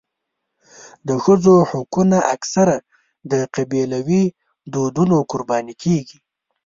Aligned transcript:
د 1.07 1.09
ښځو 1.23 1.53
حقونه 1.71 2.17
اکثره 2.35 2.77
د 3.31 3.33
قبیلوي 3.55 4.23
دودونو 4.73 5.17
قرباني 5.31 5.73
کېږي. 5.83 6.17